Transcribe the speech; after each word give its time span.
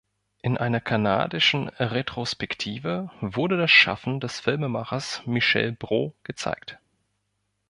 In 0.41 0.57
einer 0.57 0.79
kanadischen 0.81 1.69
Retrospektive 1.77 3.11
wurde 3.21 3.55
das 3.55 3.69
Schaffen 3.69 4.19
des 4.19 4.39
Filmemachers 4.39 5.21
Michel 5.27 5.73
Brault 5.73 6.15
gezeigt. 6.23 6.79